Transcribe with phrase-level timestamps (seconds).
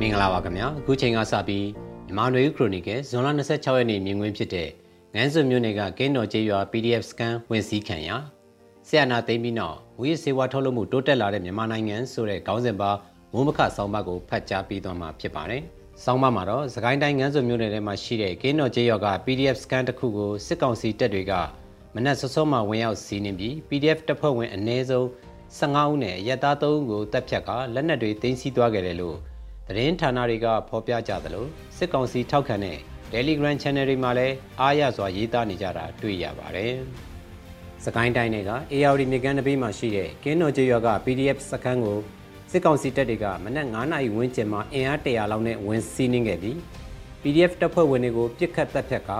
[0.00, 1.66] မင်္ဂလာပါခင်ဗျာအခုချိန်ကစပြီး
[2.06, 4.68] မြန်မာနွေဦးခရိုနီကယ်ဇွန်လ26ရက်နေ့မြင်ကွင်းဖြစ်တဲ့
[5.14, 8.10] ငန်းစွမြို့နယ်ကကင်းတော်ကျေးရွာ PDF စကန်ဝင်စည်းခံရ
[8.86, 12.90] ဆရာနာသိမ်းပြီးနောက်ဝီစေဝါထုတ်လုပ်မှုတိုးတက်လာတဲ့မြန်မာနိုင်ငံဆိုတဲ့ခေါင်းစဉ်ပါ
[13.32, 15.62] မိုးမခဆောင်းပါကိုဖတ်ကြားပြီးသွားမှာဖြစ်ပါတယ်
[16.04, 21.32] ဆောင်းပါမှာတော့စကိုင်းတိုင်းငန်းစွမြို့နယ်ထဲမှာရှိတဲ့ကင်းတော်ကျေးရွာက PDF စကန်တစ်ခုကိုစစ်ကောင်စီတပ်တွေက
[21.94, 25.06] မနက်စောစောမှဝင်ရောက်စီးနင်းပြီး PDF တပ်ဖွဲ့ဝင်အနည်းဆုံး
[25.58, 29.18] 15ဦးနဲ့ရက်သား3ဦးကိုတပ်ဖြတ်ကလက်နက်တွေတင်စီသွားခဲ့တယ်လို့
[29.68, 32.78] သတင်းဌာနတွေကဖော်ပြကြသလိုစစ်ကောင်စီထောက်ခံတဲ့
[33.12, 36.74] Telegram Channel တွေမှာလည်းအားရစွာရေးသားနေကြတာတွေ့ရပါတယ်။
[37.84, 41.98] စကိုင်းတိုင်းက AR မြေကမ်းတပေးမှာရှိတဲ့ကင်းတော်ကျေးရွာက PDF စခန်းကို
[42.50, 46.56] စစ်ကောင်စီတပ်တွေကမနက်9နာရီဝန်းကျင်မှာအင်အား100လောက်နဲ့ဝင်စီးနှင်းခဲ့ပြီး
[47.22, 49.10] PDF တပ်ဖွဲ့ဝင်တွေကိုပြစ်ခတ်တပ်ဖြတ်က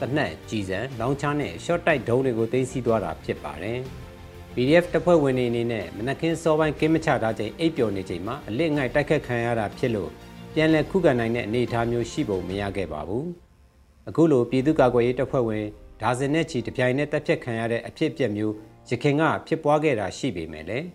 [0.00, 3.80] တနက်ကြီးစံလောင်ချားနဲ့ short တိုက်ဒုံးတွေကိုသိမ်းဆည်းသွားတာဖြစ်ပါတယ်။
[4.54, 10.10] PDF တပ်ဖွဲ့ဝင်တွေအနေနဲ့မနက်ခင်းစောပိုင်းကင်းမချထားချိန်အိပ်ပျော်နေချိန်မှာအလစ်ငိုက်တိုက်ခတ်ခံရတာဖြစ်လို့
[10.54, 13.24] ပြန်လည်ခုခံနိုင်တဲ့အနေအထားမျိုးရှိပုံမရခဲ့ပါဘူး။
[14.08, 15.64] အခုလိုပြည်သူ့ကာကွယ်ရေးတပ်ဖွဲ့ဝင်
[16.00, 18.54] ဒါဇင်နဲ့ချီတပြိုင်နက်တပ်ဖြတ်ခံရတဲ့အဖြစ်အပျက်မျိုး
[18.90, 20.86] ရခင်ကဖြစ်ပွားခဲ့တာရှိပေမဲ့လည်း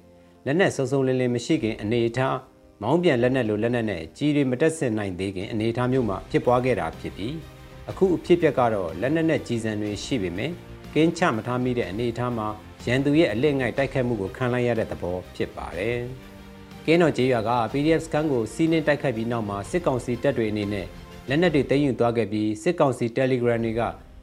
[0.46, 2.38] လက်နက်စုံစုံလင်းလင်းမရှိခင်အနေအထား
[2.82, 7.34] မောင်းပြန်လက်နက်လိုလက်နက်နဲ့ကြီးတွေမတက်ဆင်နိုင်သေးခင်အနေအထားမျိုးမှာဖြစ်ပွားခဲ့တာဖြစ်ပြီး
[7.90, 10.52] အခုအဖြစ်အပျက်ကတော့လက်နက်နဲ့ကြီးစံတွေရှိပေမဲ့
[10.94, 12.48] ကင်းချမထားမိတဲ့အနေအထားမှာ
[12.86, 15.98] ရန်သူရဲ့အလစ်ငိုက်တိုက်ခတ်မှုကိုခံလိုက်ရတဲ့သဘောဖြစ်ပါတယ်။
[16.86, 20.88] ကင်းတော်ကျေးရွာက PDF စကန်ကိုစီးနှင်းတိုက်ခတ်ပြီးနောက်မှာစစ်ကောင်စီတပ်တွေအနေနဲ့
[21.30, 23.82] လက်နက်တွေသိမ်းယူသွားခဲ့ပြီးစစ်ကောင်စီ Telegram တွေက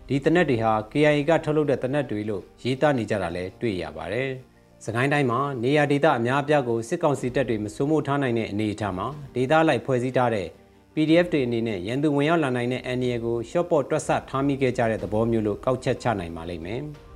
[0.08, 4.30] ဒီတနက်တွေဟာ KIA ကထုတ်လုပ်တဲ့တနက်တွေလို့ရေးသားနေကြတာလည်းတွေ့ရပါတယ်။
[4.84, 10.48] စကိုင်းတိုင်းမှာနေရာဒေသအများအပြားကိုစစ်ကောင်စီတပ်တွေမစိုးမိုးထားနိုင်တဲ့အနေအထားမှာဒေသလိုက်ဖွဲ့စည်းထားတဲ့
[10.94, 16.82] PDF တွေအနေနဲ့ရန်သူဝင်ရောက်လာနိုင်တဲ့အန်ဒီယကို short ပေါ်တွက်ဆထားမိခဲ့ကြတဲ့သဘောမျိုးလို့ကောက်ချက်ချနိုင်ပါလိမ့်မယ်။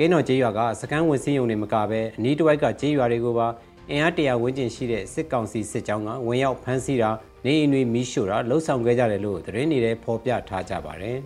[0.00, 3.48] ကင်းတော်ကျေးရွာကစကန်းဝင်စည်းရုံတွေမကဘဲအနီးတစ်ဝိုက်ကကျေးရွာတွေကိုပါ
[3.90, 7.10] အင်အားတရာဝန်းကျင်ရှိတဲ့စစ်ကောင်စီစစ်ကြောင်းကဝင်ရောက်ဖမ်းဆီးတာ
[7.44, 11.18] နေအိမ်တွေမီးရှို့တာလှုပ်ဆောင်ခဲ့ကြတယ်လို့သတင်းတွေထဲဖော်ပြထားကြပါတယ်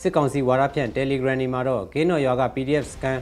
[0.00, 3.18] စစ်ကောင်စီဝါရဖြန့် Telegram တွေမှာတော့ကင်းတော်ရွာက PDF စကန်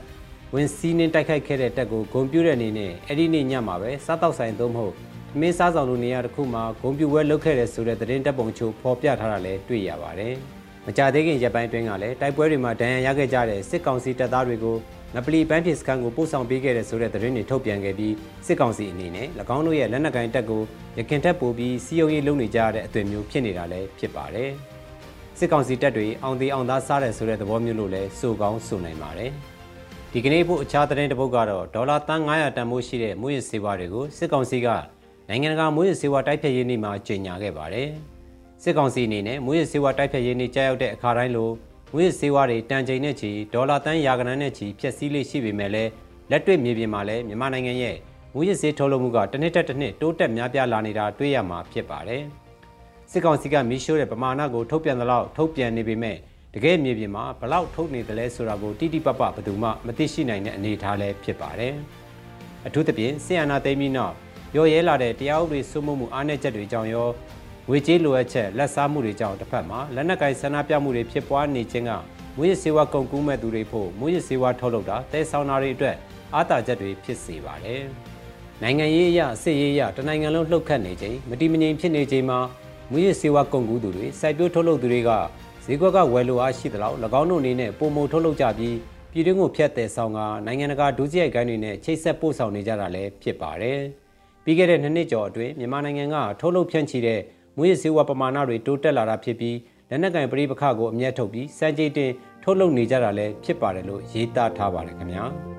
[0.54, 4.94] ဝင်စီးနှင်းတိုက်ခိုက်ခဲ့တဲ့တက်ကိုဂုံပြူတဲ့အနေနဲ့အဲ့ဒီနေ့ညမှာပဲစားတောက်ဆိုင်သုံးမဟုတ်
[5.40, 10.36] မင်းစားဆောင်လိုနေရာတစ်ခုမှာဂုံပြူဝဲလုပ်ခဲ့တဲ့ဆိုတဲ့သတင်းတပ်ပုံချို့ဖော်ပြထားတာလည်းတွေ့ရပါတယ်။
[10.86, 14.76] မကြသေးခင်ရက်ပိုင်းတွင်းကလည်းတိုက်ပွဲတွေမှာဒဏ်ရာရခဲ့ကြတဲ့စစ်ကောင်စီတပ်သားတွေကို
[15.14, 18.14] ငပလီပန်းဖြစ်စခန်းကိုပို့ဆောင်ပေးခဲ့တဲ့ဆိုတဲ့သတင်းတွေထုတ်ပြန်ခဲ့ပြီး
[18.46, 20.62] စစ်ကောင်စီအနေနဲ့၎င်းတို့ရဲ့လက်နက်ကိုင်တပ်ကို
[20.98, 24.50] ရခင်ထက်ပိုပြီးစီယုံရေးလုပ်နေကြရတဲ့အသွင်မျိုးဖြစ်နေတာလည်းဖြစ်ပါတယ်။
[25.38, 29.30] စစ်ကောင်စီတပ်တွေအောင်သေးအောင်သားစားတယ်ဆိုတဲ့သဘောမျိုးလို့လည်းဆိုကောင်းဆိုနိုင်ပါတယ်။
[30.12, 34.68] ဒီကနေ့ဖို့အခြားသတင်းတစ်ပုဒ်ကတော့ဒေါ်လာတန်း900တန်ဖိုးရှိတဲ့မွေးရစေဝါတွေကိုစစ်ကောင်စီက
[35.28, 37.90] နိုင်ငံတကာမွေးရစေဝါတိုက်ဖျက်ရေးနေ့မှာကြေညာခဲ့ပါတယ်။
[38.66, 41.50] စစ်ကောင်စီအနေနဲ့မွေးရစေဝါတိုက်ဖြတ်ရေးနေ့ကြားရောက်တဲ့အခါတိုင်းလို
[41.92, 45.90] မွေးရစေဝါတွေတန်ချိန်နဲ့ချီဒေါ်လာတန်းရာကနန်းနဲ့ချီဖြည့်ဆည်းလေးရှိပေမဲ့လည်း
[46.30, 47.96] လက်တွေ့မြေပြင်မှာလည်းမြန်မာနိုင်ငံရဲ့
[48.34, 52.22] မွေးရစေထုတ်လုပ်မှုကတစ်နှစ်တက်တစ်နှစ်တိုးတက်များပြားလာနေတာတွေ့ရမှာဖြစ်ပါတယ်။
[53.10, 56.16] စစ်ကောင်စီကမီးရှို့တဲ့ပမာဏကိုထုတ်ပြန်သလောက်ထုတ်ပြန်နေပေမဲ့
[56.54, 61.74] တကယ်မြေပြင်မှာဘလောက်ထုတ်နေတယ်လဲဆိုတာကိုတိတိပပဘယ်သူမှမသိရှိနိုင်တဲ့အနေအထားလည်းဖြစ်ပါတယ်။
[62.66, 64.14] အထူးသဖြင့်ဆီယနာသိမ်းပြီးနောက်
[64.56, 67.08] ရော်ရဲလာတဲ့တရားဥပဒေစိုးမိုးမှုအားနည်းချက်တွေကြောင့်ရော
[67.68, 71.92] ငွေကြေးလိုအပ်ချက်လက်စားမှုတွေကြောင့်တစ်ဖက်မှာလက်နက်ကင်ဆန္ဒပြမှုတွေဖြစ်ပွားနေခြင်းက
[72.36, 75.96] မွေးရစေဝါကုန်ကူးမဲ့သူတွေဖို့မွေးရစေဝါထုတ်လုပ်တာတဲဆောင်တာတွေအတွက်
[76.34, 77.82] အားတာချက်တွေဖြစ်စေပါတယ်။
[78.62, 82.38] နိုင်ငံရေးအရစစ်ရေးအရတနိုင်ငံလုံးလှုပ်ခတ်နေချိန်မတိမငြိမ်ဖြစ်နေချိန်မှာ
[82.90, 85.10] မွေးရစေဝါကုန်ကူးသူတွေစိုက်ပျိုးထုတ်လုပ်သူတွေက
[85.64, 88.76] ဈေးကွက်ကဝယ်လိုအားရှိသလောက်၎င်းတို့အနေနဲ့ပုံမထုတ်လုပ်ကြပြီး
[89.12, 93.80] ပြည်တွင်းကိုဖျက်တဲ့ဆောင်ကနိုင်ငံတကာဒုစရိုက်ကိုင်းတွေနဲ့ချိတ်ဆက်ပို့ဆောင်နေကြတာလည်းဖြစ်ပါတယ်။
[94.44, 97.20] ပြီးခဲ့တဲ့နှစ်နှစ်ကျော်အတွင်းမြန်မာနိုင်ငံကထုတ်လုပ်ဖြန့်ချီတဲ့
[97.56, 99.56] မွေးစေဝါပမာဏတွေတိုးတက်လာတာဖြစ်ပြီး
[99.90, 102.10] လက်နက်ကင်ပရိပခကိုအမျက်ထုတ်ပြီးစံကြေးတင်
[102.42, 105.24] ထုတ်လုပ်နေကြတာလည်းဖြစ်ပါတယ်လို့ရေးသားထားပါတယ်ခင်ဗျာ။